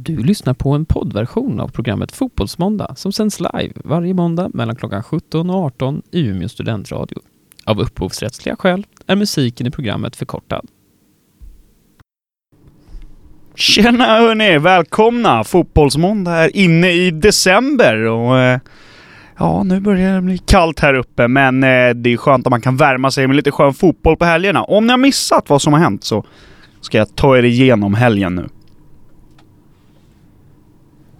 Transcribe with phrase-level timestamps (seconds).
[0.00, 5.02] Du lyssnar på en poddversion av programmet Fotbollsmåndag som sänds live varje måndag mellan klockan
[5.02, 7.18] 17 och 18 i Umeå studentradio.
[7.64, 10.66] Av upphovsrättsliga skäl är musiken i programmet förkortad.
[13.54, 14.58] Tjena hörni!
[14.58, 15.44] Välkomna!
[15.44, 18.60] Fotbollsmåndag är inne i december och eh,
[19.38, 22.60] ja, nu börjar det bli kallt här uppe men eh, det är skönt att man
[22.60, 24.62] kan värma sig med lite skön fotboll på helgerna.
[24.64, 26.24] Om ni har missat vad som har hänt så
[26.80, 28.48] ska jag ta er igenom helgen nu.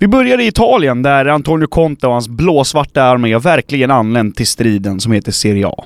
[0.01, 5.01] Vi börjar i Italien där Antonio Conte och hans blåsvarta armé verkligen anlänt till striden
[5.01, 5.84] som heter Serie A.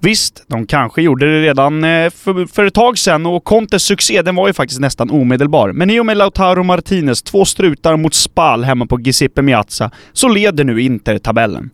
[0.00, 4.22] Visst, de kanske gjorde det redan eh, för, för ett tag sedan och Contes succé
[4.22, 5.72] den var ju faktiskt nästan omedelbar.
[5.72, 10.28] Men i och med Lautaro Martinez två strutar mot Spal hemma på Giuseppe Miazza så
[10.28, 11.70] leder nu Inter tabellen.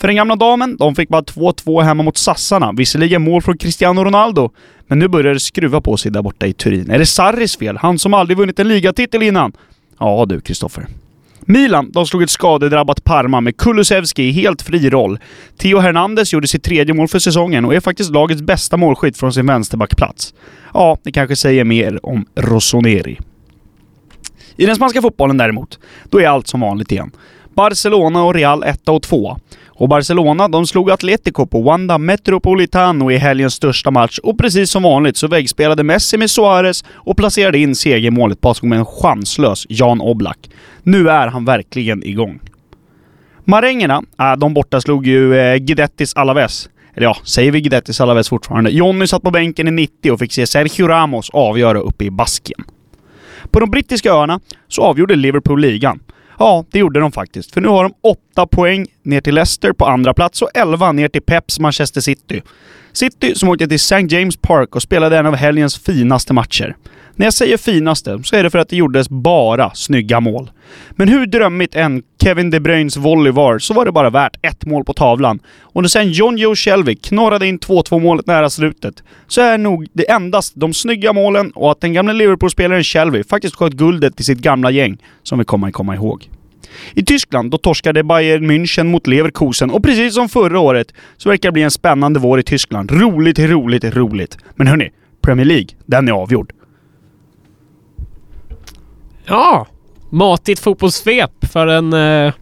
[0.00, 4.04] För den gamla damen, de fick bara 2-2 hemma mot Sassarna, visserligen mål från Cristiano
[4.04, 4.50] Ronaldo,
[4.86, 6.90] men nu börjar det skruva på sig där borta i Turin.
[6.90, 7.76] Är det Sarris fel?
[7.76, 9.52] Han som aldrig vunnit en ligatitel innan?
[9.98, 10.86] Ja du, Kristoffer.
[11.46, 15.18] Milan, de slog ett skadedrabbat Parma med Kulusevski i helt fri roll.
[15.58, 19.32] Theo Hernandez gjorde sitt tredje mål för säsongen och är faktiskt lagets bästa målskytt från
[19.32, 20.34] sin vänsterbackplats.
[20.74, 23.18] Ja, det kanske säger mer om Rossoneri.
[24.56, 25.78] I den spanska fotbollen däremot,
[26.10, 27.10] då är allt som vanligt igen.
[27.54, 29.36] Barcelona och Real 1 och 2.
[29.76, 34.82] Och Barcelona, de slog Atletico på Wanda Metropolitano i helgens största match och precis som
[34.82, 40.50] vanligt så väggspelade Messi med Suarez och placerade in segermålet bakom en chanslös Jan Oblak.
[40.82, 42.40] Nu är han verkligen igång.
[43.44, 46.68] Marängerna, äh, de borta slog ju eh, Guidettis Alaves.
[46.94, 48.70] Eller ja, säger vi Guidettis Alaves fortfarande?
[48.70, 52.64] Jonny satt på bänken i 90 och fick se Sergio Ramos avgöra uppe i Baskien.
[53.50, 56.00] På de brittiska öarna så avgjorde Liverpool ligan.
[56.38, 57.54] Ja, det gjorde de faktiskt.
[57.54, 61.08] För nu har de 8 poäng ner till Leicester på andra plats och 11 ner
[61.08, 62.42] till Peps Manchester City.
[62.92, 64.06] City som åkte till St.
[64.08, 66.76] James Park och spelade en av helgens finaste matcher.
[67.16, 70.50] När jag säger finaste så är det för att det gjordes bara snygga mål.
[70.90, 74.64] Men hur drömmigt än Kevin De Bruynes volley var så var det bara värt ett
[74.64, 75.40] mål på tavlan.
[75.60, 79.86] Och när sen John Joe Shelby knorrade in 2-2 målet nära slutet så är nog
[79.92, 84.24] det endast de snygga målen och att den gamla Liverpool-spelaren Shelby faktiskt sköt guldet till
[84.24, 86.28] sitt gamla gäng som vi kommer komma ihåg.
[86.94, 91.48] I Tyskland då torskade Bayern München mot Leverkusen och precis som förra året så verkar
[91.48, 92.90] det bli en spännande vår i Tyskland.
[92.90, 94.38] Roligt, roligt, roligt.
[94.54, 94.90] Men hörni,
[95.22, 96.52] Premier League, den är avgjord.
[99.26, 99.66] Ja,
[100.10, 101.92] matigt fotbollssvep för en...
[101.92, 102.32] Eh,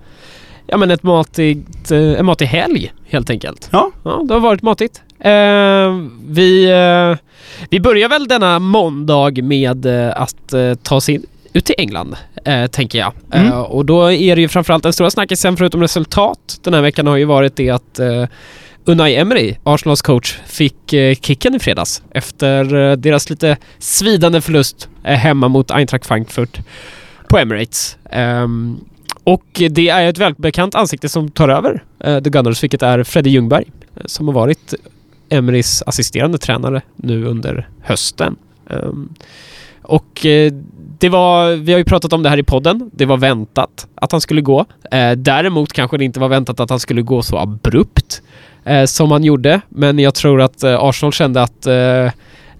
[0.67, 3.69] ja men ett matigt, eh, en matig helg helt enkelt.
[3.73, 3.91] Ja.
[4.05, 5.03] Ja, det har varit matigt.
[5.21, 7.19] Eh, vi, eh,
[7.71, 12.17] vi börjar väl denna måndag med eh, att eh, ta in ut till England,
[12.71, 13.13] tänker jag.
[13.33, 13.53] Mm.
[13.53, 17.17] Och då är det ju framförallt den stora snackisen förutom resultat den här veckan har
[17.17, 18.01] ju varit det att
[18.85, 24.89] Unai Emery, Arsenals coach, fick eh, kicken i fredags efter eh, deras lite svidande förlust
[25.05, 26.61] eh, hemma mot Eintracht Frankfurt
[27.29, 27.97] på Emirates.
[28.11, 28.81] Ehm,
[29.25, 31.85] och det är ett välbekant ansikte som tar över
[32.21, 33.65] The Gunners, vilket är Freddy Ljungberg,
[34.05, 34.75] som har varit
[35.29, 38.37] Emerys assisterande tränare nu under hösten.
[38.71, 39.15] Ehm,
[39.83, 40.27] och
[41.03, 44.13] det var, vi har ju pratat om det här i podden, det var väntat att
[44.13, 44.65] han skulle gå.
[44.91, 48.23] Eh, däremot kanske det inte var väntat att han skulle gå så abrupt
[48.65, 52.11] eh, som han gjorde, men jag tror att eh, Arsenal kände att eh,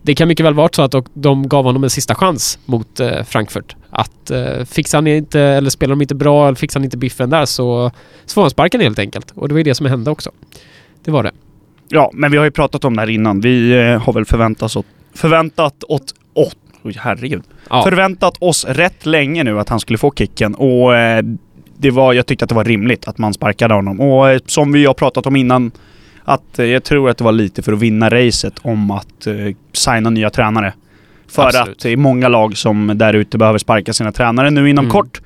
[0.03, 3.01] det kan mycket väl vara så att de- de gav honom en sista chans mot
[3.01, 3.77] eh, Frankfurt.
[3.91, 7.31] Att eh, fixar han inte, eller spelar de inte bra, eller fixar han inte biffen
[7.31, 7.91] där så,
[8.27, 9.31] så får han sparken helt enkelt.
[9.35, 10.31] Och det var ju det som hände också.
[11.05, 11.31] Det var det.
[11.89, 13.41] Ja, men vi har ju pratat om det här innan.
[13.41, 17.43] Vi eh, har väl förväntat oss, förväntat åt, åt oj herregud.
[17.71, 17.83] Ja.
[17.83, 21.25] Förväntat oss rätt länge nu att han skulle få kicken och eh,
[21.79, 24.01] det var, jag tyckte att det var rimligt att man sparkade honom.
[24.01, 25.71] Och eh, som vi har pratat om innan,
[26.25, 29.35] att eh, jag tror att det var lite för att vinna racet om att eh,
[29.73, 30.73] signa nya tränare.
[31.31, 31.69] För Absolut.
[31.69, 34.93] att det är många lag som där ute behöver sparka sina tränare nu inom Mm.
[34.93, 35.21] kort.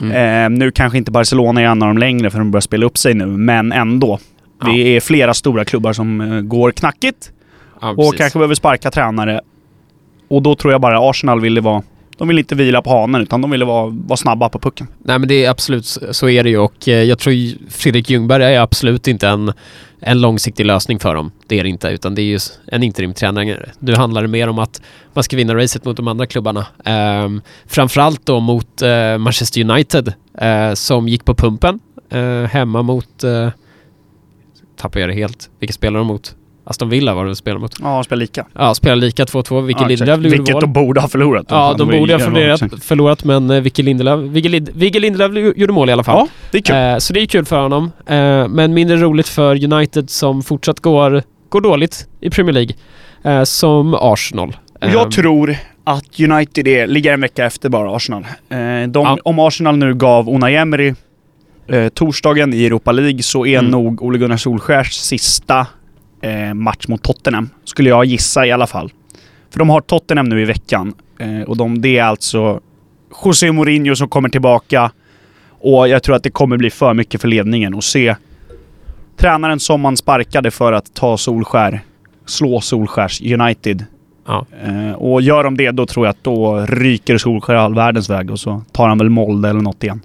[0.00, 0.52] Mm.
[0.52, 2.98] Eh, nu kanske inte Barcelona är en av dem längre för de börjar spela upp
[2.98, 4.18] sig nu, men ändå.
[4.60, 4.66] Ja.
[4.72, 7.32] Det är flera stora klubbar som går knackigt
[7.80, 9.40] Ja, och kanske behöver sparka tränare.
[10.28, 11.82] Och då tror jag bara Arsenal ville vara...
[12.16, 14.86] De vill inte vila på hanen utan de ville vara, vara snabba på pucken.
[14.98, 17.34] Nej men det är absolut, så är det ju och eh, jag tror
[17.70, 19.52] Fredrik Ljungberg är absolut inte en,
[20.00, 21.30] en långsiktig lösning för dem.
[21.46, 23.68] Det är det inte, utan det är ju en interimtränare.
[23.78, 24.82] Nu handlar det mer om att
[25.12, 26.66] man ska vinna racet mot de andra klubbarna.
[26.84, 33.24] Ehm, framförallt då mot eh, Manchester United eh, som gick på pumpen eh, hemma mot...
[33.24, 33.48] Uh,
[34.76, 35.50] tappar jag det helt.
[35.58, 36.34] Vilka spelar de mot?
[36.70, 37.74] Aston Villa var det de spelade mot.
[37.82, 38.46] Ja, de spelar lika.
[38.52, 39.60] Ja, spelar lika 2-2.
[39.62, 39.88] Vicky ja.
[39.88, 40.60] Lindelöf gjorde Vilket mål.
[40.60, 41.46] de borde ha förlorat.
[41.48, 44.20] Ja, de borde ha förlorat, förlorat men eh, Vicky Lindelöf,
[44.74, 46.16] Vicky Lindelöf gjorde mål i alla fall.
[46.16, 46.76] Ja, det är kul.
[46.76, 47.84] Eh, så det är kul för honom.
[48.06, 52.74] Eh, men mindre roligt för United som fortsatt går, går dåligt i Premier League.
[53.22, 54.56] Eh, som Arsenal.
[54.80, 58.22] Jag Eh, tror att United är, ligger en vecka efter bara Arsenal.
[58.22, 59.18] Eh, de, Ja.
[59.24, 60.94] Om Arsenal nu gav Unai Emery
[61.68, 63.70] eh, torsdagen i Europa League så är Mm.
[63.70, 65.66] nog Ole Gunnar Solskjärs sista
[66.20, 67.50] eh, match mot Tottenham.
[67.64, 68.92] Skulle jag gissa i alla fall.
[69.50, 70.94] För de har Tottenham nu i veckan.
[71.18, 72.60] Eh, och de, det är alltså
[73.24, 74.90] José Mourinho som kommer tillbaka.
[75.60, 78.16] Och jag tror att det kommer bli för mycket för ledningen att se
[79.16, 81.80] tränaren som man sparkade för att ta Solskär,
[82.26, 83.84] slå Solskärs United.
[84.26, 84.46] Ja.
[84.64, 88.30] Eh, och gör de det, då tror jag att då ryker Solskär all världens väg
[88.30, 90.00] och så tar han väl Molde eller något igen.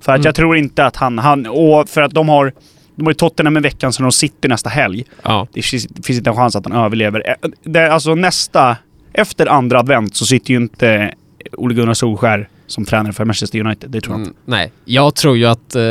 [0.00, 0.24] För att Mm.
[0.26, 1.46] jag tror inte att han, han...
[1.46, 2.52] Och för att de har...
[3.00, 5.04] De har ju Tottenham en veckan så de sitter nästa helg.
[5.22, 5.46] Ja.
[5.52, 7.28] Det finns, det finns inte en chans att han överlever.
[7.42, 8.76] Eh, Det, alltså nästa...
[9.12, 11.14] Efter andra advent så sitter ju inte
[11.52, 13.90] Ole Gunnar Solskär som tränare för Manchester United.
[13.90, 14.30] Det tror jag inte.
[14.30, 15.82] Mm, nej, jag tror ju att eh,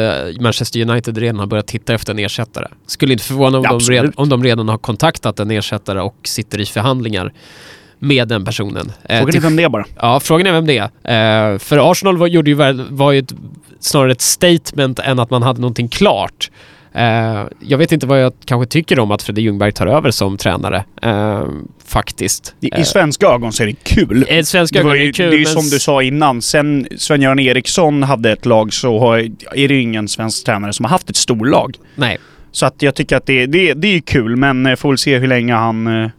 [0.41, 2.67] Manchester United redan har börjat titta efter en ersättare.
[2.87, 4.01] Skulle inte förvåna om, Ja, de, absolut.
[4.03, 7.33] red, om de redan har kontaktat en ersättare och sitter i förhandlingar
[7.99, 8.91] med den personen.
[9.03, 9.85] Eh, Frågan till- är vem det är bara.
[10.01, 11.53] Ja, frågan är vem det är.
[11.53, 12.55] Eh, för Arsenal var, gjorde ju
[12.89, 13.33] var ju ett,
[13.79, 16.51] snarare ett statement än att man hade någonting klart.
[16.93, 20.37] Eh, jag vet inte vad jag kanske tycker om att Fredrik Ljungberg tar över som
[20.37, 20.83] tränare.
[21.01, 21.43] Eh,
[21.85, 22.55] faktiskt.
[22.61, 24.25] I, Eh, svenska ögon så är det kul.
[24.29, 26.41] I svenska ögon är det kul, det är som du sa innan.
[26.41, 29.17] Sen Sven-Göran Eriksson hade ett lag så har,
[29.55, 31.75] är det ju ingen svensk tränare som har haft ett storlag.
[31.95, 32.17] Nej,
[32.51, 35.27] Så att jag tycker att det, det, det är kul, men får väl se hur
[35.27, 36.09] länge han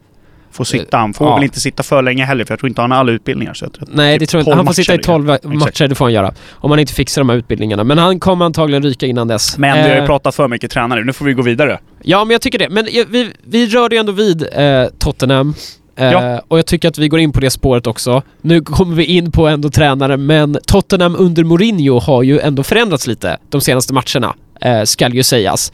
[0.51, 0.97] får sitta.
[0.97, 1.35] Han får Ja.
[1.35, 3.53] väl inte sitta för länge heller, för jag tror inte han har alla utbildningar.
[3.53, 4.49] Så jag tror nej det typ tror jag inte.
[4.51, 5.45] 12 Han får sitta i matcher 12 Exakt.
[5.55, 6.33] matcher, det får han göra.
[6.51, 7.83] Om han inte fixar de här utbildningarna.
[7.83, 9.57] Men han kommer antagligen ryka innan dess.
[9.57, 11.79] Men vi har ju Eh, pratat för mycket tränare, nu får vi gå vidare.
[12.03, 12.69] Ja, men jag tycker det.
[12.69, 15.53] Men eh, vi, vi rörde ju ändå vid eh, Tottenham.
[15.95, 16.41] Eh, Ja.
[16.47, 18.21] Och jag tycker att vi går in på det spåret också.
[18.41, 23.07] Nu kommer vi in på ändå tränare, men Tottenham under Mourinho har ju ändå förändrats
[23.07, 25.71] lite de senaste matcherna, eh, skall ju sägas.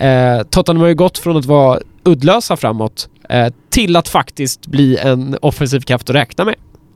[0.00, 3.17] Eh, Tottenham har ju gått från att vara uddlösa framåt eh,
[3.70, 6.54] till att faktiskt bli en offensiv kraft att räkna med.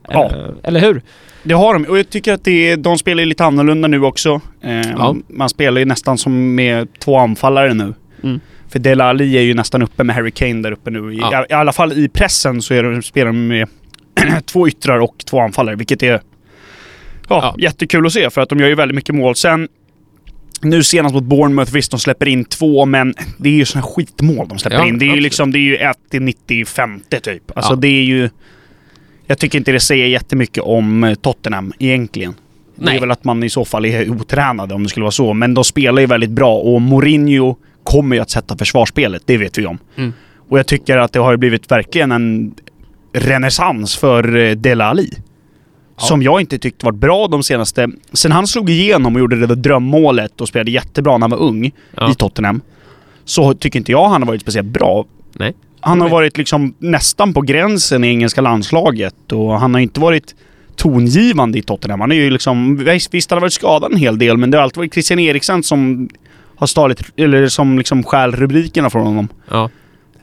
[0.09, 0.25] Ja.
[0.25, 1.01] Eh, eller hur?
[1.43, 4.41] Det har de, och jag tycker att det, de spelar lite annorlunda nu också.
[4.61, 5.15] Eh, Ja.
[5.27, 7.93] Man spelar ju nästan som med två anfallare nu.
[8.23, 8.39] Mm.
[8.69, 11.13] För Dele Alli är ju nästan uppe med Harry Kane där uppe nu.
[11.13, 11.45] I, Ja.
[11.49, 13.67] I alla fall i pressen så är de, spelar de med
[14.45, 16.21] två yttrar och två anfallare, vilket är ja,
[17.29, 17.55] Ja.
[17.57, 19.35] jättekul att se för att de gör ju väldigt mycket mål.
[19.35, 19.67] Sen
[20.63, 24.47] nu senast mot Bournemouth, visst de släpper in två, men det är ju såna skitmål
[24.47, 24.97] de släpper Ja, in.
[24.99, 27.51] Det är ju liksom, det är ju 1 till 95 typ.
[27.57, 27.75] Alltså Ja.
[27.75, 28.29] det är ju...
[29.27, 32.33] Jag tycker inte det säger jättemycket om eh, Tottenham egentligen.
[32.75, 32.95] Det Nej.
[32.95, 35.33] är väl att man i så fall är otränade om det skulle vara så.
[35.33, 39.57] Men de spelar ju väldigt bra och Mourinho kommer ju att sätta försvarsspelet, det vet
[39.57, 39.77] vi om.
[39.95, 40.13] Mm.
[40.49, 42.53] Och jag tycker att det har ju blivit verkligen en
[43.13, 45.09] renässans för eh, Dele Alli.
[45.97, 46.03] Ja.
[46.03, 47.89] Som jag inte tyckt varit bra de senaste...
[48.13, 51.37] Sen han slog igenom och gjorde det där drömmålet och spelade jättebra när han var
[51.37, 52.11] ung Ja.
[52.11, 52.61] i Tottenham.
[53.25, 55.05] Så tycker inte jag han har varit speciellt bra.
[55.33, 55.53] Nej.
[55.79, 60.35] Han har varit liksom nästan på gränsen i engelska landslaget och han har inte varit
[60.75, 62.01] tongivande i Tottenham.
[62.01, 62.85] Han är ju liksom...
[63.11, 65.63] Visst han har varit skadad en hel del men det har alltid varit Christian Eriksen
[65.63, 66.09] som
[66.55, 69.27] har stalit, eller som liksom stjäl rubrikerna från honom.
[69.51, 69.69] Ja.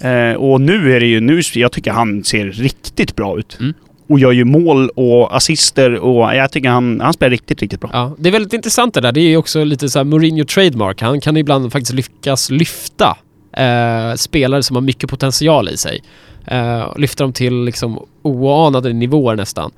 [0.08, 3.56] Eh, och nu är det ju, nu, jag tycker han ser riktigt bra ut.
[3.60, 3.74] Mm.
[4.10, 7.90] Och gör ju mål och assister och jag tycker han, han spelar riktigt, riktigt bra.
[7.92, 9.12] Ja, det är väldigt intressant det där.
[9.12, 11.02] Det är ju också lite så här Mourinho trademark.
[11.02, 13.16] Han kan ibland faktiskt lyckas lyfta
[13.56, 16.02] eh, spelare som har mycket potential i sig.
[16.46, 19.70] Eh, lyfta dem till liksom oanade nivåer nästan.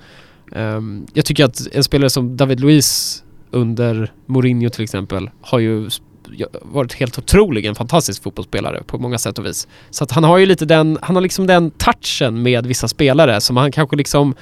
[0.53, 0.81] Eh,
[1.15, 5.91] jag tycker att en spelare som David Luiz under Mourinho till exempel har ju
[6.63, 9.69] varit helt otrolig, en fantastisk fotbollsspelare på många sätt och vis.
[9.91, 13.41] Så att han har ju lite den, han har liksom den touchen med vissa spelare
[13.41, 14.35] som han kanske liksom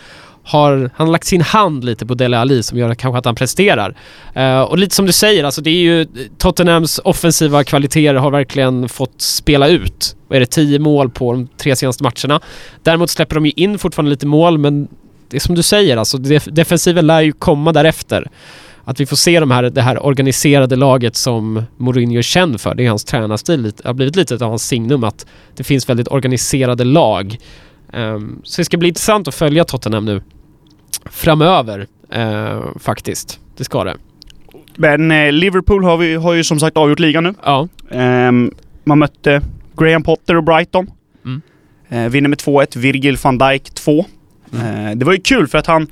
[0.43, 3.35] har, han har lagt sin hand lite på Dele Alli som gör kanske att han
[3.35, 3.97] presterar.
[4.35, 6.07] Eh, och lite som du säger, alltså det är ju
[6.39, 10.17] Tottenhams offensiva kvaliteter har verkligen fått spela ut.
[10.29, 12.41] Vad är det, 10 mål på de tre senaste matcherna.
[12.83, 14.89] Däremot släpper de ju in fortfarande lite mål men
[15.29, 18.31] det är som du säger, alltså def- defensiven lär ju komma därefter.
[18.91, 22.75] Att vi får se de här, det här organiserade laget som Mourinho är känd för.
[22.75, 23.61] Det är hans tränarstil.
[23.63, 27.39] lite- har blivit lite av hans signum att det finns väldigt organiserade lag.
[27.93, 30.23] Ehm, så det ska bli intressant att följa Tottenham nu
[31.11, 33.41] framöver eh, faktiskt.
[33.57, 33.97] Det ska det.
[34.77, 37.35] Men eh, Liverpool har, vi, har ju som sagt avgjort ligan nu.
[37.45, 37.69] Ja.
[37.91, 38.55] Ehm,
[38.85, 39.43] man mötte
[39.77, 40.91] Graham Potter och Brighton.
[41.25, 41.43] Mm.
[41.89, 42.79] Eh, vinner med 2-1.
[42.79, 44.05] Virgil van Dijk 2.
[44.53, 44.87] Mm.
[44.87, 45.87] Eh, det var ju kul för att han,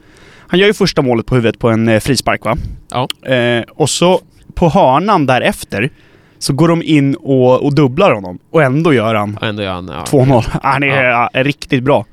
[0.48, 2.56] han gör ju första målet på huvudet på en eh, frispark va?
[2.90, 3.30] Ja.
[3.32, 4.20] Eh, och så
[4.54, 5.90] på hörnan därefter
[6.38, 8.38] så går de in och, och dubblar honom.
[8.50, 9.88] Och ändå gör han ändå gör han...
[9.88, 10.04] Ja.
[10.06, 10.44] 2-0.
[10.62, 11.30] Han är, Ja.
[11.32, 12.04] är riktigt bra.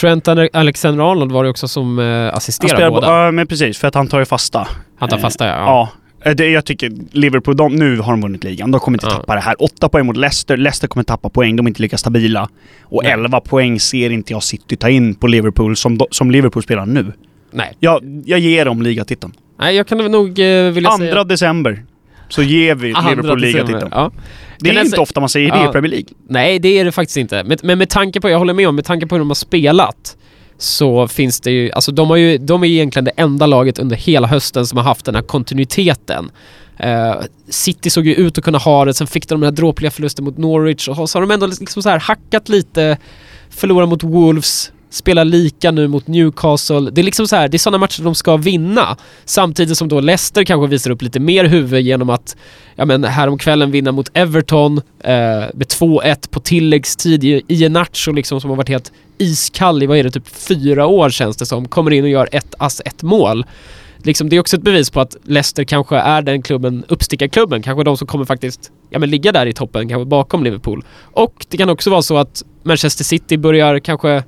[0.00, 3.24] Trent Ale- Alexander-Arnold var det också som eh, assisterade båda.
[3.24, 3.78] Ja, men precis.
[3.78, 4.68] För att han tar ju fasta.
[4.98, 5.52] han tar eh, fasta ja.
[5.54, 5.88] ja.
[6.30, 8.70] Eh, Det, jag tycker Liverpool, de, nu har de vunnit ligan.
[8.70, 9.10] De kommer inte Ja.
[9.12, 9.62] tappa det här.
[9.62, 10.56] Åtta poäng mot Leicester.
[10.56, 11.56] Leicester kommer tappa poäng.
[11.56, 12.48] De är inte lika stabila.
[12.82, 13.04] Och.
[13.04, 17.12] 11 poäng ser inte jag City ta in på Liverpool som, som Liverpool spelar nu.
[17.56, 17.76] Nej.
[17.80, 19.32] Jag, jag ger dem ligatiteln.
[19.58, 21.10] Nej, jag kan nog eh, vilja säga...
[21.10, 21.84] Andra december
[22.28, 23.88] så ger vi Andra Liverpool ligatiteln.
[23.90, 24.10] Ja.
[24.58, 25.68] Det är Kan jag inte ofta man säger det Ja.
[25.68, 26.08] i Premier League.
[26.28, 27.44] Nej, det är det faktiskt inte.
[27.44, 29.34] Men, men med tanke på, jag håller med om, med tanke på hur de har
[29.34, 30.16] spelat
[30.58, 33.78] så finns det ju, alltså de, har ju, de är ju egentligen det enda laget
[33.78, 36.30] under hela hösten som har haft den här kontinuiteten.
[36.78, 37.14] Eh,
[37.48, 40.24] City såg ju ut att kunna ha det, sen fick de den här dråpliga förlusten
[40.24, 42.98] mot Norwich och så har de ändå liksom så här hackat lite,
[43.50, 46.90] förlorat mot Wolves, spelar lika nu mot Newcastle.
[46.90, 48.96] Det är liksom så här, det är sådana matcher de ska vinna.
[49.24, 52.36] Samtidigt som då Leicester kanske visar upp lite mer huvud genom att
[52.76, 55.14] ja men häromkvällen vinna mot Everton eh,
[55.54, 59.86] med 2-1 på tilläggstid i, i en Nacho liksom som har varit helt iskall i,
[59.86, 61.68] vad är det, typ fyra år känns det som.
[61.68, 63.44] Kommer in och gör ett ass, ett mål.
[63.98, 67.84] Liksom, det är också ett bevis på att Leicester kanske är den klubben, uppstickarklubben, kanske
[67.84, 70.84] de som kommer faktiskt ja, men ligga där i toppen, kanske bakom Liverpool.
[71.00, 74.22] Och det kan också vara så att Manchester City börjar kanske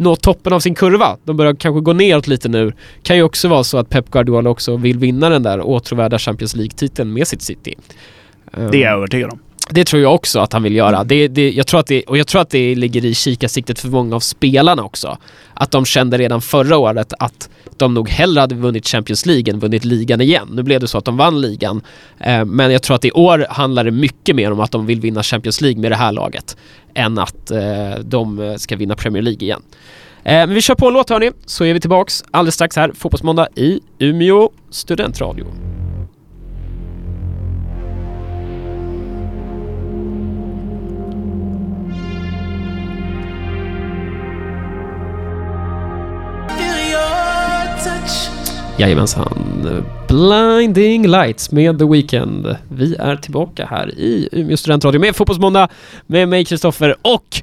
[0.00, 1.16] nå toppen av sin kurva.
[1.24, 2.72] De börjar kanske gå neråt lite nu.
[3.02, 6.56] Kan ju också vara så att Pep Guardiola också vill vinna den där åtråvärda Champions
[6.56, 7.74] League-titeln med sitt City.
[8.52, 9.38] Det är jag övertygad om.
[9.70, 11.04] Det tror jag också att han vill göra.
[11.04, 13.88] Det, det, jag tror att det, och jag tror att det ligger i kikarsiktet för
[13.88, 15.18] många av spelarna också.
[15.54, 19.60] Att de kände redan förra året att de nog hellre hade vunnit Champions League än
[19.60, 20.48] vunnit ligan igen.
[20.52, 21.82] Nu blev det så att de vann ligan.
[22.18, 25.00] Eh, men jag tror att i år handlar det mycket mer om att de vill
[25.00, 26.56] vinna Champions League med det här laget.
[26.94, 27.60] Än att eh,
[28.02, 29.62] de ska vinna Premier League igen.
[30.24, 32.92] Eh, men vi kör på en låt hörni, så är vi tillbaks alldeles strax här,
[32.94, 35.46] Fotbollsmåndag i Umeå studentradio.
[48.80, 49.66] Jajamensan.
[50.08, 52.56] Blinding Lights med The Weeknd.
[52.68, 55.68] Vi är tillbaka här i Umeå studentradio med Fotbollsmåndag
[56.06, 57.42] med mig Kristoffer och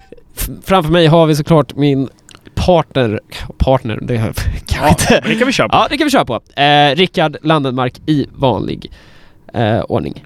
[0.63, 2.09] framför mig har vi såklart min
[2.55, 3.19] partner,
[3.57, 4.17] partner, det
[4.67, 5.21] kan Ja, inte.
[5.27, 5.75] det kan vi köra på.
[5.75, 6.41] Ja, det kan vi köra på.
[6.61, 8.91] Eh, Rickard Landenmark i vanlig
[9.53, 10.23] eh, ordning.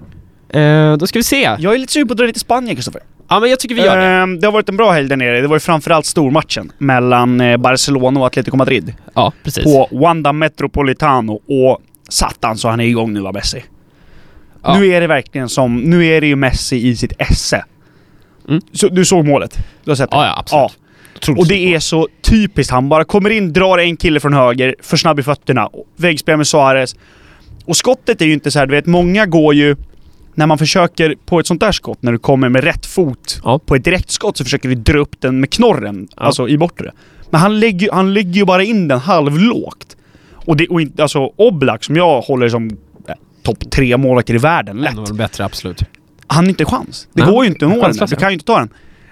[0.48, 1.56] Eh, då ska vi se.
[1.58, 3.02] Jag är lite sugen på att dra till Spanien, Kristoffer.
[3.32, 4.04] Ja, men jag tycker vi gör det.
[4.04, 5.40] Ehm, det har varit en bra helg där nere.
[5.40, 8.94] Det var ju framförallt stormatchen mellan eh, Barcelona och Atletico Madrid.
[9.14, 9.64] Ja, precis.
[9.64, 13.64] På Wanda Metropolitano och satan så han är igång nu va, Messi.
[14.62, 14.78] Ja.
[14.78, 17.64] Nu är det verkligen som, nu är det ju Messi i sitt esse.
[18.48, 18.60] Mm.
[18.72, 19.58] Så, du såg målet?
[19.84, 20.16] Du har sett det?
[20.16, 20.78] Ja, ja, absolut.
[21.16, 22.72] Otroligt Och det är så typiskt.
[22.72, 26.46] Han bara kommer in, drar en kille från höger, för snabb i fötterna, väggspel med
[26.46, 26.96] Suarez.
[27.64, 29.76] Och skottet är ju inte så här, du vet, många går ju...
[30.34, 33.58] När man försöker på ett sånt där skott, när du kommer med rätt fot Ja.
[33.58, 36.22] på ett direktskott så försöker vi dra upp den med knorren, Ja.
[36.22, 36.92] alltså i bortre.
[37.30, 39.96] Men han lägger, han lägger ju bara in den halvlågt.
[40.34, 42.70] Och det, och inte, alltså Oblak som jag håller som
[43.08, 44.92] eh, topp tre målvakter i världen, lätt.
[44.92, 45.82] En av de bättre, absolut.
[46.26, 47.08] Han har inte chans.
[47.12, 48.68] Det Nej, går ju inte att nå den Du kan ju inte ta den.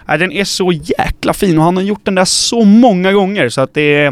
[0.08, 3.48] Nej, den är så jäkla fin och han har gjort den där så många gånger
[3.48, 4.10] så att det är...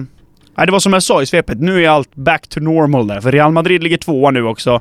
[0.57, 1.61] Nej, det var som jag sa i svepet.
[1.61, 3.21] Nu är allt back to normal där.
[3.21, 4.81] För Real Madrid ligger tvåa nu också.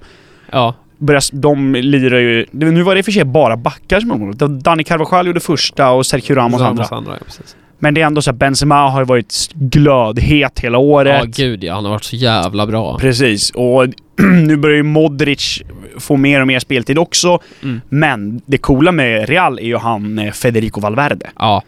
[0.52, 2.46] Ja, Börjar, de lirar ju...
[2.52, 4.48] Nu var det i och för sig bara backar som gjorde.
[4.48, 6.84] Danny Carvajal gjorde första och Sergio Ramos andra.
[6.84, 7.56] Ramos andra, ja, precis.
[7.80, 11.22] Men det är ändå så att Benzema har ju varit glödhet hela året.
[11.38, 11.76] Ja, gud ja.
[11.76, 12.98] Han har varit så jävla bra.
[12.98, 13.88] Precis, och
[14.46, 15.62] nu börjar ju Modric
[15.98, 17.40] få mer och mer speltid också.
[17.64, 17.82] Mm.
[17.90, 21.30] Men det coola med Real är ju han eh, Federico Valverde.
[21.40, 21.64] Ja.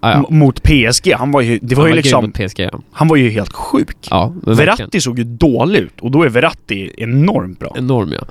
[0.00, 0.26] Ja, ja.
[0.30, 1.12] Mot PSG.
[1.12, 2.48] Han var ju, det var Han ju grym liksom...
[2.48, 2.80] PSG, ja.
[2.92, 3.96] Han var ju helt sjuk.
[4.10, 4.32] Ja.
[4.42, 7.74] Verratti såg ju dålig ut och då är Verratti enormt bra.
[7.78, 8.26] Enorm ja.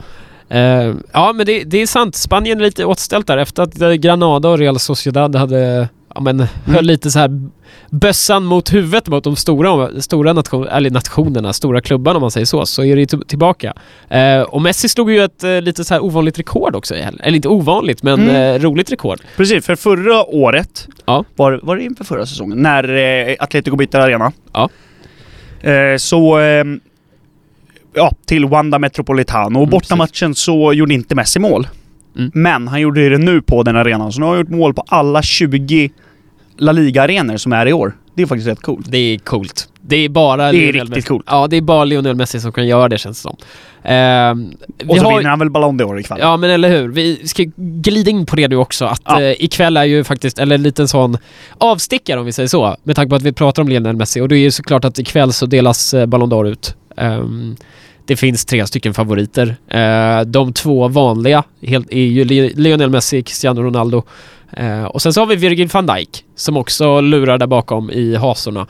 [0.49, 3.91] Eh, ja men det, det är sant, Spanien är lite återställt där efter att eh,
[3.91, 6.49] Granada och Real Sociedad hade Ja men Mm.
[6.75, 7.49] höll lite så här
[7.89, 12.45] bössan mot huvudet mot de stora, stora nation, eller nationerna, stora klubbarna om man säger
[12.45, 13.73] så, så är det ju tillbaka.
[14.09, 16.95] Eh, och Messi slog ju ett eh, lite så här ovanligt rekord också.
[16.95, 18.35] Eller inte ovanligt, men Mm.
[18.55, 19.19] eh, roligt rekord.
[19.37, 21.25] Precis, för förra året, Ja.
[21.35, 22.95] var, var det inför förra säsongen, när
[23.29, 24.31] eh, Atletico bytte arena.
[24.53, 24.69] Ja.
[25.61, 26.39] Eh, så...
[26.39, 26.63] Eh,
[27.93, 29.57] ja, till Wanda Metropolitano.
[29.59, 31.67] Och Mm, bortamatchen så gjorde inte Messi mål.
[32.17, 32.31] Mm.
[32.33, 34.11] Men han gjorde det nu på den arenan.
[34.11, 35.89] Så nu har han gjort mål på alla 20
[36.57, 37.95] La Liga-arenor som är i år.
[38.15, 38.91] Det är faktiskt rätt coolt.
[38.91, 39.69] Det är coolt.
[39.81, 41.07] Det är bara Det är Lionel riktigt Messi.
[41.07, 41.25] coolt.
[41.29, 43.35] Ja, det är bara Lionel Messi som kan göra det känns det som.
[44.77, 46.17] Vi Och så har- vinner han väl Ballon d'Or ikväll.
[46.21, 46.87] Ja men eller hur.
[46.89, 49.21] Vi ska glida in på det nu också att Ja.
[49.21, 51.17] eh, ikväll är ju faktiskt, eller en liten sån
[51.57, 54.27] avstickare om vi säger så, med tanke på att vi pratar om Lionel Messi och
[54.29, 56.75] det är ju såklart att ikväll så delas eh, Ballon d'Or ut.
[56.97, 57.55] Ehm,
[58.05, 59.55] det finns tre stycken favoriter.
[59.67, 64.03] Eh, de två vanliga helt, är ju Li- Lionel Messi, Cristiano Ronaldo eh,
[64.91, 68.67] och sen så har vi Virgil van Dijk som också lurar där bakom i hasorna.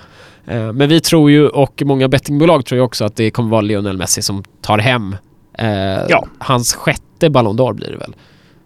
[0.48, 3.62] Eh, men vi tror ju, och många bettingbolag tror ju också att det kommer vara
[3.62, 5.16] Lionel Messi som tar hem
[5.58, 5.68] Eh,
[6.10, 6.26] Ja.
[6.38, 8.16] Hans sjätte Ballon d'Or blir det väl?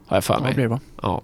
[0.08, 0.54] Har jag för Ja, mig.
[0.54, 0.80] blir det va?
[1.02, 1.22] Ja,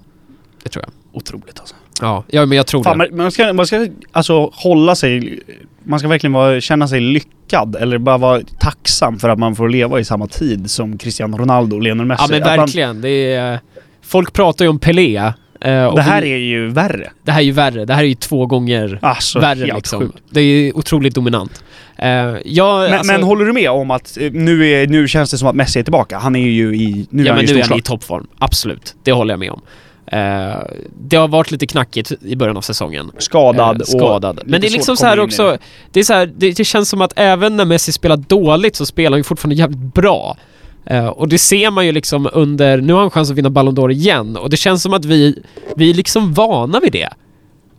[0.64, 0.92] det tror jag.
[1.22, 1.76] Otroligt alltså.
[2.02, 3.10] Ja, ja men jag tror Fan, det.
[3.12, 5.40] man, ska, man ska alltså hålla sig...
[5.84, 9.70] Man ska verkligen vara, känna sig lyckad eller bara vara tacksam för att man får
[9.70, 12.24] leva i samma tid som Cristiano Ronaldo och Lionel Messi.
[12.24, 13.02] Ja men Att man- verkligen.
[13.02, 13.60] Det är,
[14.02, 15.34] folk pratar ju om Pelé.
[15.66, 17.10] Eh, det här vi, är ju värre.
[17.24, 17.86] det här är ju värre.
[17.86, 20.00] Det här är ju två gånger Alltså värre liksom.
[20.00, 20.24] sjukt.
[20.30, 21.64] Det är otroligt dominant.
[22.04, 22.08] Uh,
[22.46, 25.38] jag, Men, alltså, men håller du med om att eh, nu, är, nu känns det
[25.38, 26.18] som att Messi är tillbaka?
[26.18, 27.08] Han är ju i...
[27.10, 28.28] Nu är ja han men ju nu är han i toppform.
[28.40, 28.96] Absolut.
[29.04, 29.62] Det håller jag med om.
[30.08, 30.56] Eh,
[31.00, 33.12] det har varit lite knackigt i början av säsongen.
[33.18, 33.88] Skadad Eh, och...
[33.88, 34.40] skadad.
[34.46, 35.58] Men det är liksom så här också,
[35.92, 38.86] det är så här, det, det känns som att även när Messi spelar dåligt så
[38.86, 40.38] spelar han ju fortfarande jävligt bra.
[40.86, 43.76] Eh, och det ser man ju liksom under, nu har han chans att vinna Ballon
[43.78, 45.44] d'Or igen och det känns som att vi,
[45.76, 47.10] vi är liksom vana vid det.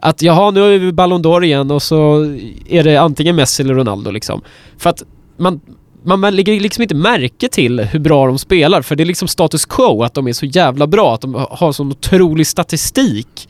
[0.00, 2.16] Att jaha, nu är vi Ballon d'Or igen och så
[2.68, 4.40] är det antingen Messi eller Ronaldo liksom.
[4.78, 5.02] För att
[5.36, 5.60] man,
[6.04, 9.28] man, man lägger liksom inte märke till hur bra de spelar för det är liksom
[9.28, 13.48] status quo att de är så jävla bra, att de har sån otrolig statistik.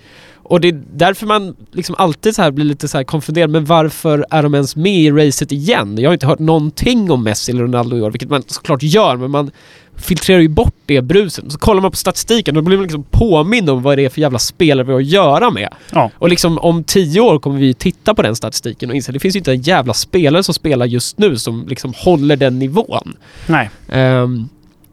[0.49, 3.65] Och det är därför man liksom alltid så här blir lite så här konfunderad, men
[3.65, 5.99] varför är de ens med i racet igen?
[5.99, 9.17] Jag har inte hört någonting om Messi eller Ronaldo i år, vilket man såklart gör,
[9.17, 9.51] men man
[9.97, 11.53] filtrerar ju bort det bruset.
[11.53, 14.21] Så kollar man på statistiken, då blir man liksom påmind om vad det är för
[14.21, 15.69] jävla spelare vi har att göra med.
[15.93, 16.11] Ja.
[16.19, 19.21] Och liksom om tio år kommer vi titta på den statistiken och inse att det
[19.21, 23.17] finns ju inte en jävla spelare som spelar just nu som liksom håller den nivån.
[23.47, 23.71] Nej.
[23.89, 24.49] Ehm,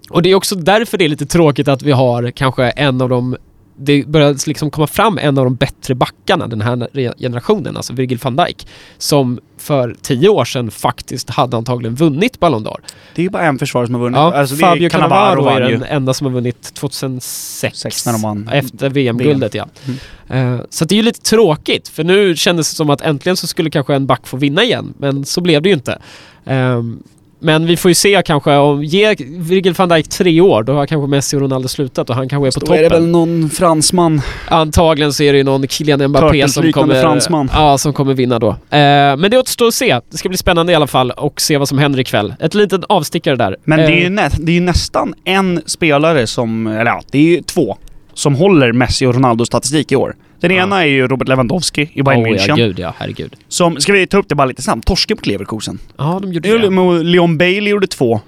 [0.10, 3.10] och det är också därför det är lite tråkigt att vi har kanske en av
[3.10, 3.38] de
[3.76, 6.88] det börjar liksom komma fram en av de bättre backarna den här
[7.20, 12.66] generationen, alltså Virgil van Dijk, som för tio år sedan faktiskt hade antagligen vunnit Ballon
[12.66, 12.80] d'Or.
[13.16, 14.18] Det är ju bara en försvarare som har vunnit.
[14.18, 17.80] Ja, alltså, Fabio Cannavaro är den enda som har vunnit 2006.
[17.80, 18.50] Sex när de vann.
[18.54, 19.68] Efter VM-guldet ja.
[19.86, 20.60] Mm.
[20.60, 23.48] Eh, så det är ju lite tråkigt, för nu kändes det som att äntligen så
[23.48, 26.00] skulle kanske en back få vinna igen, men så blev det ju inte.
[26.46, 27.04] Ehm,
[27.44, 30.86] men vi får ju se kanske om, ge Virgil van Dijk tre år, då har
[30.86, 32.86] kanske Messi och Ronaldo slutat och han kanske är på Då toppen.
[32.86, 34.22] är det väl någon fransman.
[34.48, 37.50] Antagligen så är det ju någon Kylian Mbappé som kommer, fransman.
[37.54, 38.50] ja, som kommer vinna då.
[38.50, 40.00] Eh, men det återstår att se.
[40.12, 42.34] Det ska bli spännande i alla fall och se vad som händer ikväll.
[42.40, 43.56] Ett litet avstickare där.
[43.64, 47.18] Men det är, ju Eh, nä, det är nästan en spelare som, eller ja, det
[47.18, 47.78] är ju två,
[48.14, 50.16] som håller Messi och Ronaldos statistik i år.
[50.48, 50.64] Den Ja.
[50.64, 52.56] ena är ju Robert Lewandowski i Bayern oh, ja, München.
[52.56, 53.36] gud ja, herregud.
[53.48, 54.86] Som, ska vi ta upp det bara lite snabbt?
[54.88, 55.80] Torske mot Leverkusen.
[55.98, 58.20] Ja, de gjorde Det Leon Bailey gjorde två.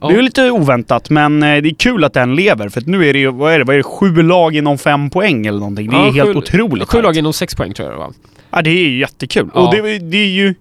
[0.00, 0.06] Ja.
[0.08, 2.68] Det är ju lite oväntat, men eh, det är kul att den lever.
[2.68, 5.10] För nu är det ju, vad är det, vad är det, sju lag inom fem
[5.10, 5.90] poäng eller någonting.
[5.90, 6.88] Det är Ja, helt sju- otroligt.
[6.88, 8.12] Sju lag inom sex poäng tror jag det var.
[8.50, 9.50] Ja, det är ju jättekul.
[9.54, 9.60] Ja.
[9.68, 10.54] Och det, det är ju...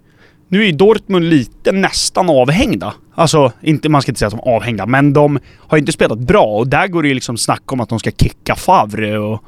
[0.47, 2.93] Nu är ju Dortmund lite nästan avhängda.
[3.15, 5.91] Alltså, inte, man ska inte säga att de är avhängda, men de har ju inte
[5.91, 6.43] spelat bra.
[6.45, 9.43] Och där går det ju liksom snack om att de ska kicka Favre och...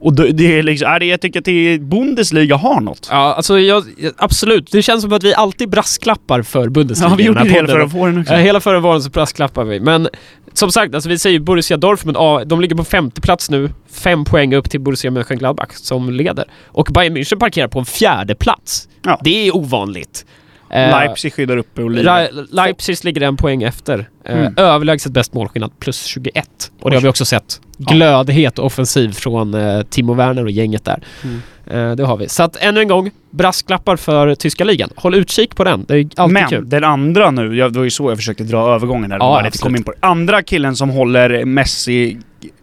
[0.00, 0.98] Och det, är liksom...
[1.00, 3.08] Jag tycker att Bundesliga har något.
[3.10, 3.84] Ja, alltså jag,
[4.16, 4.72] absolut.
[4.72, 7.66] Det känns som att vi alltid brasklappar för Bundesliga Ja, vi gjorde det podden.
[7.66, 8.32] för att få den också.
[8.32, 9.80] Ja, hela förra våren så brasklappar vi.
[9.80, 10.08] Men
[10.52, 13.70] som sagt, alltså vi säger Borussia Dortmund, ja, de ligger på femte plats nu.
[13.90, 16.44] Fem poäng upp till Borussia Mönchengladbach som leder.
[16.66, 18.88] Och Bayern München parkerar på en fjärde plats.
[19.02, 19.20] Ja.
[19.24, 20.26] Det är ovanligt.
[20.70, 21.90] Eh, Leipzig skyddar uppe och.
[21.90, 24.08] Re- Leipzig ligger en poäng efter.
[24.24, 24.54] Eh, Mm.
[24.56, 26.48] Överlägset bäst målskillnad, plus 21.
[26.80, 27.60] Och det har vi också sett.
[27.76, 27.92] Ja.
[27.94, 31.02] Glödhet offensiv från eh, Timo Werner och gänget där.
[31.24, 31.96] Mm.
[31.96, 32.28] Det har vi.
[32.28, 34.90] Så att ännu en gång, brasklappar för tyska ligan.
[34.96, 35.84] Håll utkik på den.
[35.88, 36.68] Det är alltid Men kul.
[36.68, 39.18] den andra nu, det var ju så jag försökte dra övergången här.
[39.18, 39.62] Ja, Ja, absolut.
[39.62, 39.98] kom in på det.
[40.00, 42.18] Andra killen som håller Messi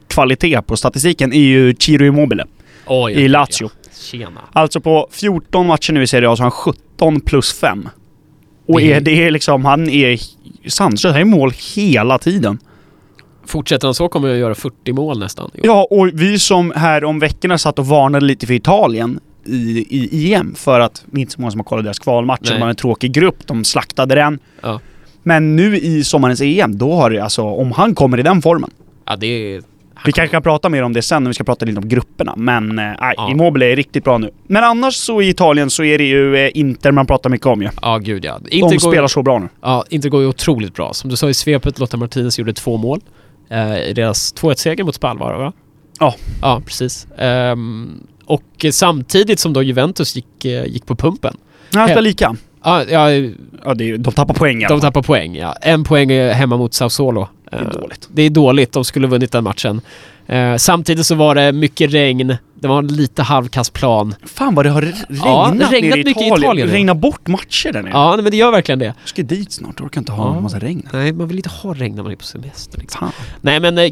[0.07, 2.45] kvalitet på statistiken är ju Ciro Immobile
[2.85, 3.69] Oj, i Lazio.
[4.03, 4.41] Tjena.
[4.53, 7.89] Alltså på 14 matcher nu i Serie A så har han 17 plus 5.
[8.67, 10.19] Och Det är- det är liksom, han är
[10.69, 11.11] sanslös.
[11.13, 12.59] Han är mål hela tiden.
[13.45, 15.51] Fortsätter han så kommer jag göra 40 mål nästan.
[15.63, 20.33] Ja, och vi som här om veckorna satt och varnade lite för Italien i, i
[20.33, 22.39] EM för att det är inte så många som har kollat deras kvalmatch.
[22.43, 22.53] Nej.
[22.53, 24.39] De har en tråkig grupp, de slaktade den.
[24.61, 24.79] Ja.
[25.23, 28.69] Men nu i sommarens EM, då har det alltså, om han kommer i den formen.
[29.05, 29.61] Ja, det är...
[30.05, 32.33] Vi kanske kan prata mer om det sen när vi ska prata lite om grupperna.
[32.37, 32.85] Men eh,
[33.17, 33.31] Ja.
[33.31, 34.31] Immobile är riktigt bra nu.
[34.47, 37.61] Men annars så i Italien så är det ju eh, Inter man pratar mycket om
[37.61, 37.69] ju.
[37.81, 38.39] Ja, gud ja.
[38.43, 39.49] De Inter spelar går, så bra nu.
[39.61, 40.93] ja, Inter går ju otroligt bra.
[40.93, 42.99] Som du sa i svepet, Lotta Martinez gjorde två mål.
[43.49, 45.53] Eh, I deras 2-1-seger mot Spal var det va?
[45.99, 46.15] Ja.
[46.41, 47.07] Ja, precis.
[47.17, 51.37] Ehm, och samtidigt som då Juventus gick, eh, gick på pumpen.
[51.73, 52.35] Han He- spelar lika.
[52.63, 53.09] Ja, ja,
[53.65, 55.55] Ja, det är, de tappar poäng alla de tappar poäng ja.
[55.61, 57.27] En poäng är hemma mot Sassuolo.
[57.57, 58.09] Det är Eh, dåligt.
[58.13, 59.81] Det är dåligt, de skulle vunnit den matchen.
[60.27, 62.35] Eh, samtidigt så var det mycket regn.
[62.55, 64.15] Det var en lite halvkass plan.
[64.25, 66.43] Fan vad det har regnat, Ja, det regnat nere i mycket i Italien.
[66.43, 66.67] Italien.
[66.67, 67.91] Det regnar bort matcher där nere.
[67.93, 68.85] Ja, men det gör verkligen det.
[68.85, 70.37] Jag ska dit snart, jag orkar inte ha Ja.
[70.37, 70.87] en massa regn.
[70.93, 72.99] Nej, man vill inte ha regn när man är på semester liksom.
[72.99, 73.11] Fan.
[73.41, 73.85] Nej men eh,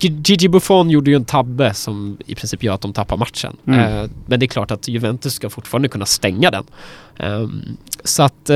[0.00, 3.56] Gigi Buffon gjorde ju en tabbe som i princip gör att de tappar matchen.
[3.66, 4.10] Mm.
[4.26, 6.64] Men det är klart att Juventus ska fortfarande kunna stänga den.
[7.18, 7.62] Ehm,
[8.04, 8.50] så att,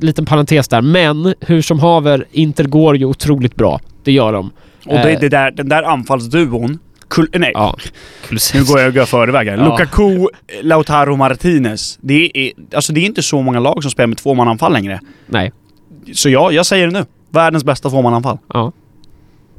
[0.00, 0.80] liten parentes där.
[0.82, 3.80] Men hur som haver, Inter går ju otroligt bra.
[4.04, 4.50] Det gör de.
[4.86, 5.20] Och det, Eh.
[5.20, 6.78] det där, den där anfallsduon,
[7.10, 7.76] kul, nej, Ja.
[8.54, 9.56] nu går jag, går jag förväg här.
[9.58, 9.64] Ja.
[9.64, 10.26] Lukaku,
[10.62, 11.98] Lautaro Martinez.
[12.02, 15.00] Det är, alltså det är inte så många lag som spelar med tvåmananfall längre.
[15.26, 15.52] Nej.
[16.14, 17.04] Så ja, jag säger det nu.
[17.30, 18.38] Världens bästa tvåmananfall.
[18.52, 18.72] Ja.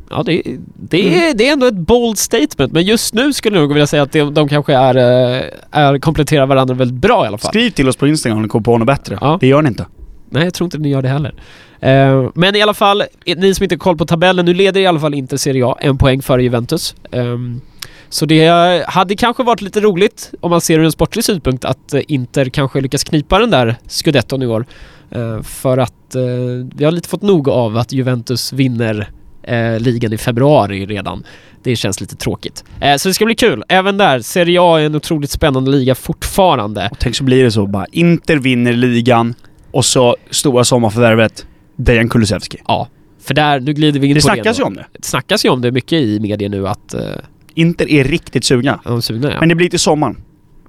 [0.09, 0.41] Ja, det,
[0.75, 2.73] det, är, det är ändå ett bold statement.
[2.73, 5.99] Men just nu skulle jag nog vilja säga att de, de kanske är, eh, är,
[5.99, 7.49] kompletterar varandra väldigt bra i alla fall.
[7.51, 9.17] Skriv till oss på Instagram om ni kommer på något bättre.
[9.21, 9.37] Ja.
[9.41, 9.85] Det gör ni inte.
[10.29, 11.33] Nej, jag tror inte ni gör det heller.
[11.81, 14.85] Eh, men i alla fall, ni som inte har koll på tabellen, nu leder i
[14.85, 16.95] alla fall inte Serie A en poäng före Juventus.
[17.11, 17.61] Ehm,
[18.09, 18.47] så det
[18.87, 22.45] hade kanske varit lite roligt, om man ser ur en sportlig synpunkt, att eh, Inter
[22.45, 24.65] kanske lyckas knipa den där scudetton i år.
[25.11, 26.21] Eh, för att eh,
[26.75, 29.09] vi har lite fått nog av att Juventus vinner
[29.79, 31.23] ligan i februari redan.
[31.63, 32.63] Det känns lite tråkigt.
[32.97, 33.63] Så det ska bli kul.
[33.67, 36.89] Även där, Serie A är en otroligt spännande liga fortfarande.
[36.91, 37.85] Och tänk så blir det så bara.
[37.91, 39.33] Inter vinner ligan
[39.71, 42.57] och så stora sommarförvärvet Dejan Kulusevski.
[42.67, 42.87] Ja,
[43.21, 44.85] för där, nu glider vi in Det på snackas det ju om det.
[44.91, 47.01] Det snackas ju om det mycket i media nu att uh,
[47.53, 48.79] Inter är riktigt sugna.
[48.83, 49.39] de sugna ja.
[49.39, 50.17] Men det blir till sommaren.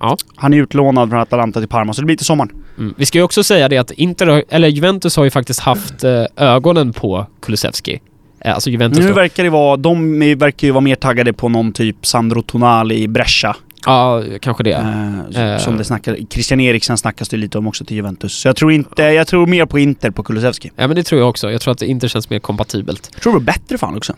[0.01, 0.17] Ja.
[0.37, 2.51] Han är utlånad från Atalanta till Parma, så det blir till sommaren.
[2.79, 2.95] mm.
[2.99, 6.25] Vi ska ju också säga det att Inter, eller Juventus har ju faktiskt haft eh,
[6.37, 8.01] ögonen på Kulusevski.
[8.41, 9.15] Eh, alltså Juventus Nu då.
[9.15, 13.09] verkar det vara, de verkar ju vara mer taggade på någon typ Sandro Tonali i
[13.09, 13.57] Brescia.
[13.87, 14.73] Ja, kanske det.
[14.73, 15.59] Eh, Eh.
[15.59, 18.33] Som det snackar, Christian Eriksen snackas det lite om också till Juventus.
[18.33, 20.71] Så jag tror inte, jag tror mer på Inter på Kulusevski.
[20.77, 21.51] Ja men det tror jag också.
[21.51, 23.11] Jag tror att Inter känns mer kompatibelt.
[23.13, 24.15] Jag tror det var bättre för han också.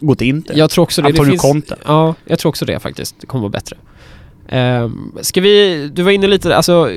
[0.00, 0.56] Gå till Inter.
[0.58, 1.08] Jag tror också det.
[1.08, 1.76] Antonio det finns, Conte.
[1.86, 3.16] Ja, jag tror också det faktiskt.
[3.20, 3.76] Det kommer vara bättre.
[4.52, 5.88] Um, ska vi...
[5.94, 6.90] Du var inne lite, alltså...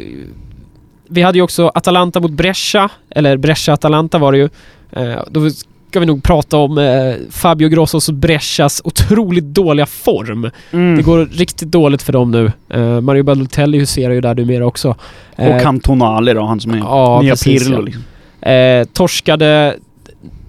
[1.09, 4.49] Vi hade ju också Atalanta mot Brescia, eller Brescia-Atalanta var det ju.
[4.91, 5.49] Eh, då
[5.89, 10.49] ska vi nog prata om eh, Fabio Grossos Brescias otroligt dåliga form.
[10.71, 10.95] Mm.
[10.97, 12.51] Det går riktigt dåligt för dem nu.
[12.69, 14.95] Eh, Mario Balotelli huserar ju där numera också.
[15.35, 17.81] Eh, Och han Tonali då, han som är ja, nya precis, Pirlo ja.
[17.81, 18.03] liksom.
[18.41, 19.75] Eh, torskade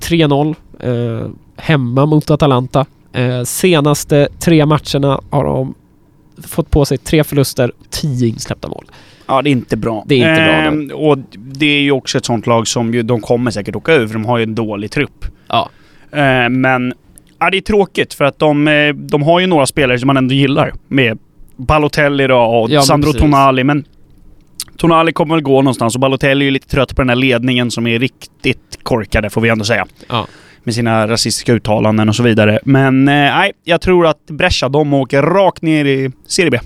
[0.00, 2.86] 3-0 eh, hemma mot Atalanta.
[3.12, 5.74] Eh, senaste tre matcherna har de
[6.46, 8.84] fått på sig tre förluster och tio insläppta mål.
[9.28, 10.04] Ja, det är inte bra.
[10.06, 13.02] Det är inte bra, Ehm, Och det är ju också ett sånt lag som ju,
[13.02, 15.24] de kommer säkert åka ur, för de har ju en dålig trupp.
[15.48, 15.70] Ja.
[16.12, 16.94] Ehm, men,
[17.38, 20.16] ja, det är tråkigt för att de, eh, de har ju några spelare som man
[20.16, 20.72] ändå gillar.
[20.88, 21.18] Med
[21.56, 23.20] Balotelli då och Ja, Sandro precis.
[23.20, 23.84] Tonali, men
[24.76, 27.70] Tonali kommer väl gå någonstans och Balotelli är ju lite trött på den här ledningen
[27.70, 29.86] som är riktigt korkade, får vi ändå säga.
[30.08, 30.26] Ja.
[30.64, 32.58] Med sina rasistiska uttalanden och så vidare.
[32.64, 36.58] Men eh, nej, jag tror att Brescia, de åker rakt ner i Serie B.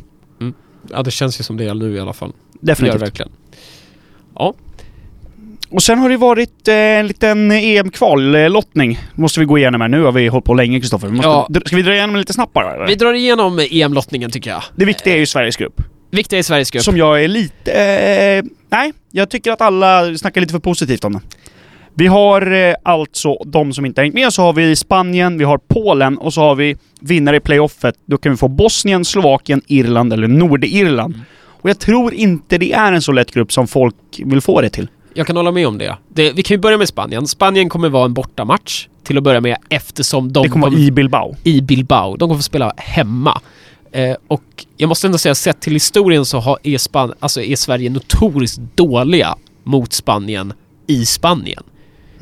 [0.92, 2.32] ja, det känns ju som det är nu i alla fall.
[2.62, 3.02] Det gör det Definitivt.
[3.02, 3.32] verkligen.
[4.34, 4.54] Ja,
[5.70, 8.98] Och sen har det varit eh, en liten EM-kvallottning.
[9.14, 9.88] Måste vi gå igenom här.
[9.88, 11.20] Nu har vi hållit på länge Kristoffer.
[11.22, 11.48] Ja.
[11.66, 12.74] Ska vi dra igenom lite snabbt bara?
[12.74, 12.86] eller?
[12.86, 14.62] vi drar igenom EM-lottningen tycker jag.
[14.76, 15.80] Det viktiga är ju Sveriges grupp.
[16.10, 16.82] Viktiga i Sveriges grupp.
[16.84, 17.72] Som jag är lite...
[17.72, 21.22] Eh, nej, jag tycker att alla snackar lite för positivt om den.
[21.94, 25.58] Vi har eh, alltså de som inte hängt med, så har vi Spanien, vi har
[25.58, 27.94] Polen och så har vi vinnare i playoffet.
[28.06, 31.14] Då kan vi få Bosnien, Slovakien, Irland eller Nordirland.
[31.14, 31.26] Mm.
[31.62, 33.94] Och jag tror inte det är en så lätt grupp som folk
[34.24, 34.88] vill få det till.
[35.14, 35.96] Jag kan hålla med om det.
[36.08, 36.32] det.
[36.32, 37.26] Vi kan ju börja med Spanien.
[37.26, 40.90] Spanien kommer vara en bortamatch till att börja med eftersom de det kommer vara i
[40.90, 41.36] Bilbao.
[41.44, 42.16] i Bilbao.
[42.16, 43.40] De kommer få spela hemma.
[43.92, 47.56] Eh, och jag måste ändå säga, sett till historien så har, är, Span alltså är
[47.56, 50.52] Sverige notoriskt dåliga mot Spanien
[50.86, 51.62] i Spanien.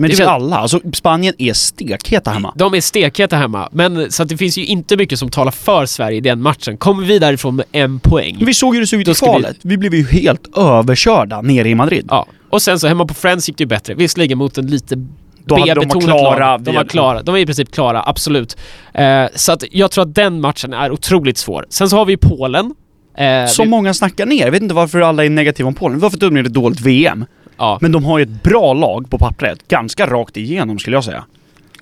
[0.01, 0.57] Men Det det är väl- alla.
[0.59, 2.53] Alltså Spanien är stekheta hemma.
[2.57, 5.87] De är stekheta hemma, men så att det finns ju inte mycket som talar för
[5.87, 6.77] Sverige i den matchen.
[6.77, 9.27] Kommer vi därifrån med en poäng, Men vi såg hur det såg ut i ska
[9.27, 9.57] vi- kvalet.
[9.63, 9.77] Vi...
[9.79, 12.07] blev ju helt överkörda nere i Madrid.
[12.09, 12.27] ja.
[12.51, 13.95] Och sen så hemma på Friends gick det ju bättre.
[13.95, 14.95] Visserligen mot en lite
[15.45, 16.59] Då hade de var klara.
[16.59, 17.23] De var klara.
[17.23, 18.57] De är i princip klara, absolut.
[18.95, 21.67] Eh, så att jag tror att den matchen är otroligt svår.
[21.69, 22.75] Sen så har vi ju Polen.
[23.19, 24.45] Eh, Som vi, många snackar ner.
[24.45, 25.99] Jag vet inte varför alla är negativa om Polen.
[25.99, 27.25] Varför de är ett dåligt VM?
[27.61, 27.79] Ja.
[27.81, 29.69] Men de har ju ett bra lag på pappret.
[29.69, 31.25] Ganska rakt igenom skulle jag säga.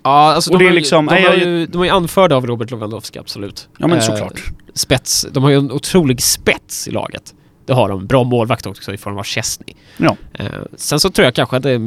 [0.02, 2.46] Ja, alltså Och de, är liksom- de, nej, har ju, de är ju anförda av
[2.46, 3.68] Robert Lewandowski, absolut.
[3.78, 4.40] Ja men Eh, såklart.
[4.74, 5.26] Spets.
[5.32, 7.34] De har ju en otrolig spets i laget.
[7.66, 8.06] Det har de.
[8.06, 9.74] Bra målvakt också i form av Chesney.
[9.96, 10.16] Ja.
[10.34, 11.78] Eh, sen så tror jag kanske att det,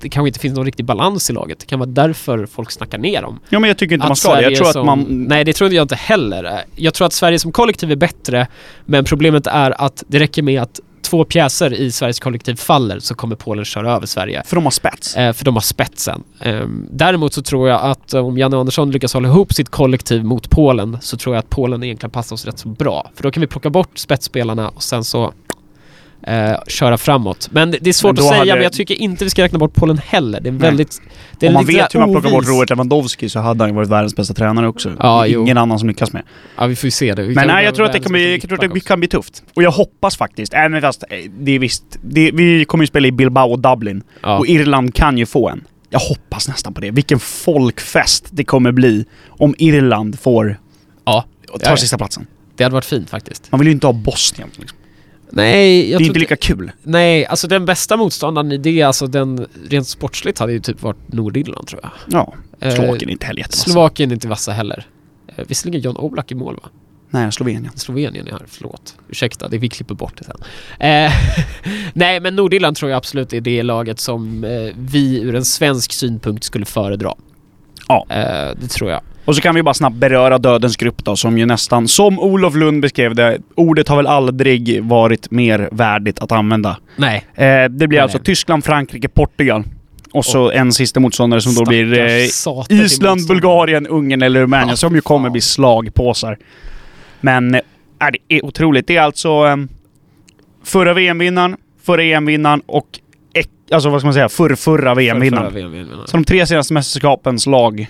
[0.00, 1.58] det kanske inte finns någon riktig balans i laget.
[1.60, 3.40] Det kan vara därför folk snackar ner dem.
[3.48, 4.34] Ja men jag tycker inte man Att ska det.
[4.34, 5.04] Jag Sverige tror att som, man...
[5.28, 6.64] Nej, det tror jag inte heller.
[6.76, 8.46] Jag tror att Sverige som kollektiv är bättre,
[8.84, 10.80] men problemet är att det räcker med att
[11.12, 14.42] två pjäser i Sveriges kollektiv faller så kommer Polen köra över Sverige.
[14.46, 15.16] För de har spets.
[15.16, 16.22] Eh, för de har spetsen.
[16.40, 20.24] Eh, däremot så tror jag att eh, om Janne Andersson lyckas hålla ihop sitt kollektiv
[20.24, 23.10] mot Polen så tror jag att Polen egentligen passar oss rätt så bra.
[23.14, 25.32] För då kan vi plocka bort spetsspelarna och sen så
[26.26, 27.48] eh, köra framåt.
[27.52, 29.58] Men det, det är svårt att säga, hade- men jag tycker inte vi ska räkna
[29.58, 30.40] bort Polen heller.
[30.40, 30.60] Det är Nej.
[30.60, 31.00] väldigt...
[31.38, 32.48] Det är Om man vet hur man plockar bort.
[32.48, 34.92] Robert Lewandowski så hade han ju varit världens bästa tränare också.
[34.98, 35.42] Ja, är jo.
[35.42, 36.22] Ingen annan som lyckas med.
[36.56, 37.22] Ja, vi får ju se det.
[37.22, 39.08] Vi Men nej, jag tror att det kan bli, jag tror att det kan bli
[39.08, 39.42] tufft.
[39.54, 43.08] Och jag hoppas faktiskt, även fast eh, det är visst, det, vi kommer ju spela
[43.08, 44.02] i Bilbao och Dublin.
[44.22, 44.38] Ja.
[44.38, 45.64] Och Irland kan ju få en.
[45.90, 46.90] Jag hoppas nästan på det.
[46.90, 50.58] Vilken folkfest det kommer bli om Irland får
[51.04, 51.76] ja, ta Ja, ja.
[51.76, 52.26] sista platsen.
[52.56, 53.52] det hade varit fint faktiskt.
[53.52, 54.48] Man vill ju inte ha Bosnien.
[54.56, 54.78] Liksom.
[55.34, 56.72] Nej, jag Det är inte lika kul.
[56.82, 61.12] Nej, alltså den bästa motståndaren i det, alltså den rent sportsligt hade ju typ varit
[61.12, 61.90] Nordirland tror jag.
[62.06, 63.70] Ja, Eh, Slovakien är inte heller jättevassa.
[63.70, 64.86] Slovakien är inte vassa heller.
[65.36, 66.68] Eh, visserligen John Oblak i mål va?
[67.10, 67.72] Nej, Slovenien.
[67.76, 68.94] Slovenien är här, förlåt.
[69.08, 70.36] Ursäkta, det vi klipper bort det sen.
[70.80, 71.12] Eh,
[71.92, 75.92] nej, men Nordirland tror jag absolut är det laget som eh, vi ur en svensk
[75.92, 77.14] synpunkt skulle föredra.
[77.88, 78.06] Ja.
[78.08, 79.00] Eh, det tror jag.
[79.24, 82.54] Och så kan vi bara snabbt beröra Dödens grupp då, som ju nästan, som Olof
[82.54, 86.76] Lund beskrev det, ordet har väl aldrig varit mer värdigt att använda.
[86.96, 87.24] Nej.
[87.34, 87.98] Eh, det blir Nej.
[87.98, 89.64] alltså Tyskland, Frankrike, Portugal.
[90.12, 92.26] Och så en sista motståndare som då blir eh,
[92.68, 93.26] Island.
[93.28, 96.38] Bulgarien, Ungern eller Rumänien Ja, som ju kommer bli slagpåsar.
[97.20, 97.60] Men eh,
[98.12, 98.86] det är otroligt.
[98.86, 99.56] Det är alltså eh,
[100.64, 102.86] förra VM-vinnaren, förra EM-vinnaren och
[103.72, 105.54] alltså vad ska man säga, förra VM-vinnaren.
[105.54, 106.06] VM-vinnaren.
[106.06, 107.86] Så de tre senaste mästerskapens lag...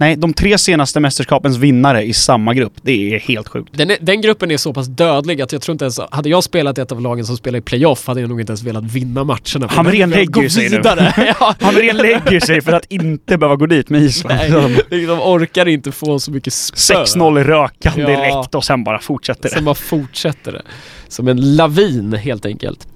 [0.00, 2.72] Nej, de tre senaste mästerskapens vinnare i samma grupp.
[2.82, 3.68] Det är helt sjukt.
[3.72, 6.00] Den, den gruppen är så pass dödlig att jag tror inte ens...
[6.10, 8.62] Hade jag spelat ett av lagen som spelar i playoff hade jag nog inte ens
[8.62, 9.66] velat vinna matcherna.
[9.68, 10.76] Hamrén lägger sig nu.
[10.76, 11.34] vidare.
[11.40, 11.54] ja.
[11.60, 14.40] Hamrén lägger sig för att inte behöva gå dit med Island.
[14.90, 16.94] Nej, de orkar inte få så mycket spö.
[17.04, 18.06] 6-0 i rökan Ja.
[18.06, 19.48] direkt och sen bara fortsätter det.
[19.48, 20.62] Sen bara fortsätter det.
[21.08, 22.88] Som en lavin helt enkelt.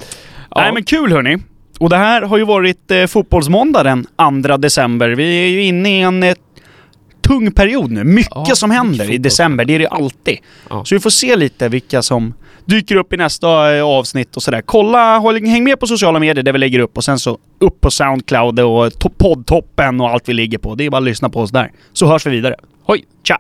[0.51, 1.39] Ja, Nej men kul hörni.
[1.79, 4.07] Och det här har ju varit eh, fotbollsmåndag den
[4.45, 5.09] 2 december.
[5.09, 6.35] Vi är ju inne i en eh,
[7.25, 8.05] tung period nu.
[8.05, 9.23] Mycket Ja, som händer i fotboll.
[9.23, 10.39] december, det är det ju alltid.
[10.71, 10.85] Ja.
[10.85, 12.35] Så vi får se lite vilka som
[12.65, 14.63] dyker upp i nästa eh, avsnitt och sådär.
[14.67, 17.91] Kolla, häng med på sociala medier där vi lägger upp och sen så upp på
[17.91, 20.75] Soundcloud och to- poddtoppen och allt vi ligger på.
[20.75, 21.73] Det är bara att lyssna på oss där.
[21.93, 22.57] Så hörs vi vidare.
[22.87, 23.05] Hoj!
[23.25, 23.39] Tja!